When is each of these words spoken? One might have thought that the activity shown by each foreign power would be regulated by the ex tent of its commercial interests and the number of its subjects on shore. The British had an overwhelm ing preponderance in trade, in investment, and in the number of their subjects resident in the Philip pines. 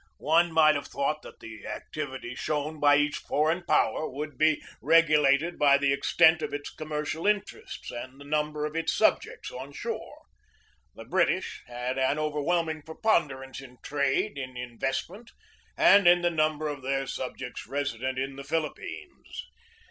One 0.17 0.51
might 0.51 0.73
have 0.73 0.87
thought 0.87 1.21
that 1.21 1.41
the 1.41 1.67
activity 1.67 2.33
shown 2.33 2.79
by 2.79 2.97
each 2.97 3.17
foreign 3.17 3.61
power 3.61 4.09
would 4.09 4.35
be 4.35 4.63
regulated 4.81 5.59
by 5.59 5.77
the 5.77 5.93
ex 5.93 6.15
tent 6.15 6.41
of 6.41 6.55
its 6.55 6.71
commercial 6.71 7.27
interests 7.27 7.91
and 7.91 8.19
the 8.19 8.25
number 8.25 8.65
of 8.65 8.75
its 8.75 8.95
subjects 8.95 9.51
on 9.51 9.73
shore. 9.73 10.23
The 10.95 11.05
British 11.05 11.61
had 11.67 11.99
an 11.99 12.17
overwhelm 12.17 12.67
ing 12.69 12.81
preponderance 12.81 13.61
in 13.61 13.77
trade, 13.83 14.39
in 14.39 14.57
investment, 14.57 15.29
and 15.77 16.07
in 16.07 16.23
the 16.23 16.31
number 16.31 16.67
of 16.67 16.81
their 16.81 17.05
subjects 17.05 17.67
resident 17.67 18.17
in 18.17 18.37
the 18.37 18.43
Philip 18.43 18.77
pines. 18.77 19.45